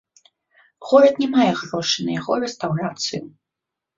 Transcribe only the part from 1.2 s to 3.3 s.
не мае грошай на яго рэстаўрацыю.